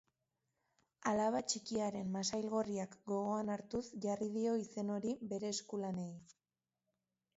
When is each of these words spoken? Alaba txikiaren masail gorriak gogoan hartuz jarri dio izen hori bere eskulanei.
Alaba 1.11 1.41
txikiaren 1.51 2.09
masail 2.15 2.49
gorriak 2.55 2.97
gogoan 3.11 3.53
hartuz 3.57 3.85
jarri 4.07 4.31
dio 4.39 4.57
izen 4.65 4.91
hori 4.97 5.15
bere 5.35 5.53
eskulanei. 5.59 6.11